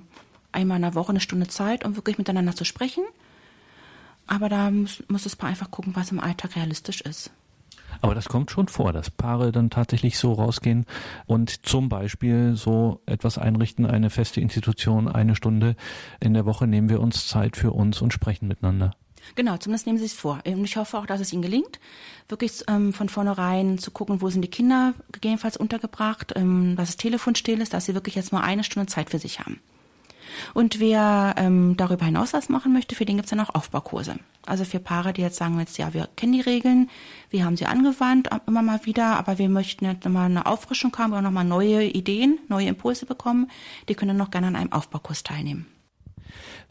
[0.51, 3.03] einmal in der Woche eine Stunde Zeit, um wirklich miteinander zu sprechen.
[4.27, 7.31] Aber da muss, muss das Paar einfach gucken, was im Alltag realistisch ist.
[8.01, 10.85] Aber das kommt schon vor, dass Paare dann tatsächlich so rausgehen
[11.25, 15.75] und zum Beispiel so etwas einrichten, eine feste Institution, eine Stunde
[16.19, 18.91] in der Woche nehmen wir uns Zeit für uns und sprechen miteinander.
[19.35, 20.39] Genau, zumindest nehmen Sie es vor.
[20.45, 21.79] Und ich hoffe auch, dass es Ihnen gelingt,
[22.27, 26.97] wirklich ähm, von vornherein zu gucken, wo sind die Kinder gegebenenfalls untergebracht, ähm, was das
[26.97, 29.59] Telefon still ist, dass Sie wirklich jetzt mal eine Stunde Zeit für sich haben.
[30.53, 34.15] Und wer ähm, darüber hinaus was machen möchte, für den gibt es dann auch Aufbaukurse.
[34.45, 36.89] Also für Paare, die jetzt sagen jetzt, ja, wir kennen die Regeln,
[37.29, 41.11] wir haben sie angewandt immer mal wieder, aber wir möchten jetzt nochmal eine Auffrischung haben
[41.11, 43.49] oder nochmal neue Ideen, neue Impulse bekommen,
[43.87, 45.67] die können noch gerne an einem Aufbaukurs teilnehmen.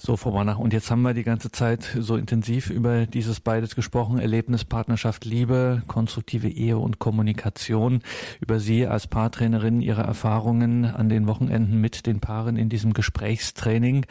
[0.00, 3.74] So, Frau Banach, und jetzt haben wir die ganze Zeit so intensiv über dieses beides
[3.74, 8.02] gesprochen, Erlebnis, Partnerschaft, Liebe, konstruktive Ehe und Kommunikation,
[8.40, 14.06] über Sie als Paartrainerin, Ihre Erfahrungen an den Wochenenden mit den Paaren in diesem Gesprächstraining.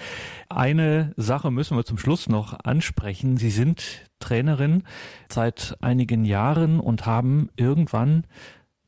[0.49, 3.37] Eine Sache müssen wir zum Schluss noch ansprechen.
[3.37, 4.83] Sie sind Trainerin
[5.29, 8.25] seit einigen Jahren und haben irgendwann,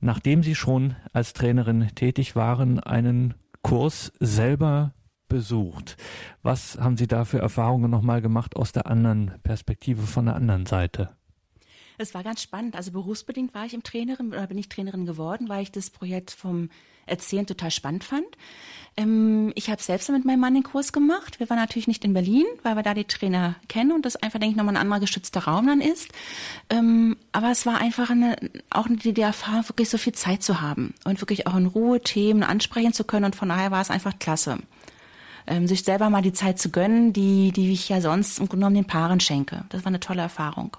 [0.01, 4.91] nachdem Sie schon als Trainerin tätig waren, einen Kurs selber
[5.29, 5.95] besucht.
[6.43, 10.65] Was haben Sie da für Erfahrungen nochmal gemacht aus der anderen Perspektive von der anderen
[10.65, 11.09] Seite?
[11.97, 12.75] Es war ganz spannend.
[12.75, 16.31] Also berufsbedingt war ich im Trainerin oder bin ich Trainerin geworden, weil ich das Projekt
[16.31, 16.69] vom
[17.05, 18.25] Erzählen total spannend fand.
[18.95, 21.39] Ähm, ich habe selbst mit meinem Mann den Kurs gemacht.
[21.39, 24.39] Wir waren natürlich nicht in Berlin, weil wir da die Trainer kennen und das einfach,
[24.39, 26.09] denke ich, nochmal ein anderer geschützter Raum dann ist.
[26.69, 28.37] Ähm, aber es war einfach eine,
[28.69, 31.99] auch die, die Erfahrung, wirklich so viel Zeit zu haben und wirklich auch in Ruhe
[31.99, 34.59] Themen ansprechen zu können und von daher war es einfach klasse
[35.49, 38.61] ähm, sich selber mal die Zeit zu gönnen, die, die ich ja sonst im Grunde
[38.61, 39.65] genommen den Paaren schenke.
[39.69, 40.77] Das war eine tolle Erfahrung.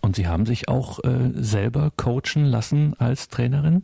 [0.00, 3.82] Und Sie haben sich auch äh, selber coachen lassen als Trainerin?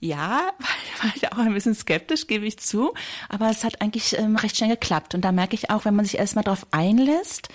[0.00, 0.50] Ja,
[1.02, 2.92] war ich auch ein bisschen skeptisch, gebe ich zu.
[3.28, 5.14] Aber es hat eigentlich ähm, recht schnell geklappt.
[5.14, 7.48] Und da merke ich auch, wenn man sich erstmal darauf einlässt,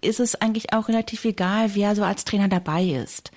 [0.00, 3.30] ist es eigentlich auch relativ egal, wer so als Trainer dabei ist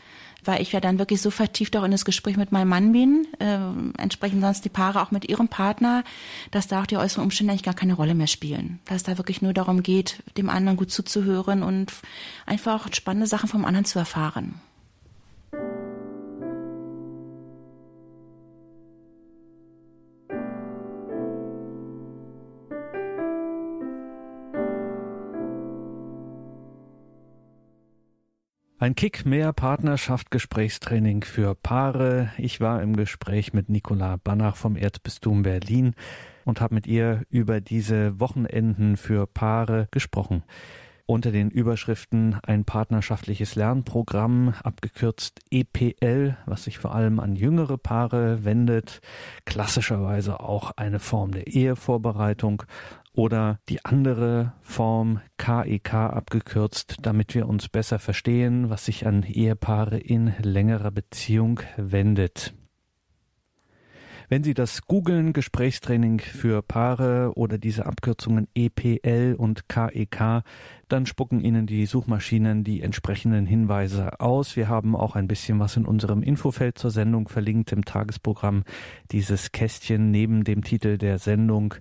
[0.44, 3.28] weil ich ja dann wirklich so vertieft auch in das Gespräch mit meinem Mann bin,
[3.40, 3.58] äh,
[4.02, 6.04] entsprechend sonst die Paare auch mit ihrem Partner,
[6.52, 8.80] dass da auch die äußeren Umstände eigentlich gar keine Rolle mehr spielen.
[8.86, 11.92] Dass da wirklich nur darum geht, dem anderen gut zuzuhören und
[12.46, 14.62] einfach auch spannende Sachen vom anderen zu erfahren.
[28.82, 32.32] Ein Kick mehr Partnerschaft Gesprächstraining für Paare.
[32.38, 35.96] Ich war im Gespräch mit Nicola Banach vom Erzbistum Berlin
[36.46, 40.44] und habe mit ihr über diese Wochenenden für Paare gesprochen.
[41.06, 48.46] Unter den Überschriften ein partnerschaftliches Lernprogramm, abgekürzt EPL, was sich vor allem an jüngere Paare
[48.46, 49.02] wendet,
[49.44, 52.64] klassischerweise auch eine Form der Ehevorbereitung
[53.14, 59.24] oder die andere Form KEK e abgekürzt, damit wir uns besser verstehen, was sich an
[59.24, 62.54] Ehepaare in längerer Beziehung wendet.
[64.32, 70.44] Wenn Sie das googeln, Gesprächstraining für Paare oder diese Abkürzungen EPL und KEK,
[70.88, 74.56] dann spucken Ihnen die Suchmaschinen die entsprechenden Hinweise aus.
[74.56, 78.66] Wir haben auch ein bisschen was in unserem Infofeld zur Sendung verlinkt im Tagesprogramm.
[79.10, 81.74] Dieses Kästchen neben dem Titel der Sendung.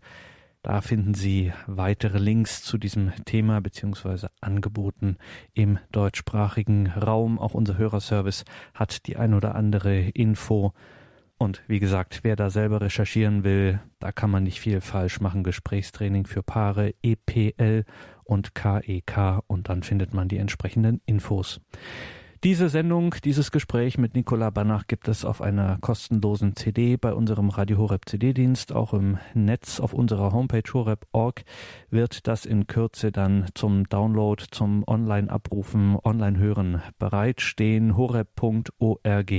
[0.68, 5.16] Da finden Sie weitere Links zu diesem Thema beziehungsweise Angeboten
[5.54, 7.38] im deutschsprachigen Raum.
[7.38, 8.44] Auch unser Hörerservice
[8.74, 10.74] hat die ein oder andere Info.
[11.38, 15.42] Und wie gesagt, wer da selber recherchieren will, da kann man nicht viel falsch machen.
[15.42, 17.86] Gesprächstraining für Paare, EPL
[18.24, 21.62] und KEK und dann findet man die entsprechenden Infos.
[22.44, 27.48] Diese Sendung, dieses Gespräch mit Nicola Banach gibt es auf einer kostenlosen CD bei unserem
[27.50, 28.72] Radio Horeb CD-Dienst.
[28.72, 31.42] Auch im Netz auf unserer Homepage horeb.org
[31.90, 37.96] wird das in Kürze dann zum Download, zum Online-Abrufen, Online-Hören bereitstehen.
[37.96, 39.32] horeb.org.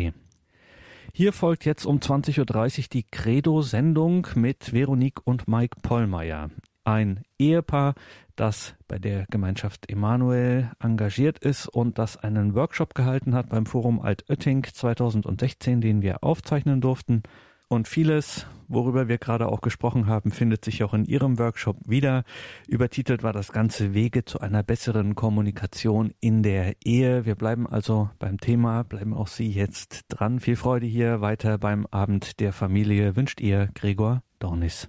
[1.13, 6.49] Hier folgt jetzt um 20.30 Uhr die Credo-Sendung mit Veronique und Mike Pollmeier.
[6.89, 7.93] Ein Ehepaar,
[8.35, 13.99] das bei der Gemeinschaft Emanuel engagiert ist und das einen Workshop gehalten hat beim Forum
[13.99, 17.21] Altötting 2016, den wir aufzeichnen durften.
[17.67, 22.23] Und vieles, worüber wir gerade auch gesprochen haben, findet sich auch in Ihrem Workshop wieder.
[22.67, 27.23] Übertitelt war das Ganze Wege zu einer besseren Kommunikation in der Ehe.
[27.23, 30.39] Wir bleiben also beim Thema, bleiben auch Sie jetzt dran.
[30.39, 34.87] Viel Freude hier weiter beim Abend der Familie wünscht Ihr Gregor Dornis.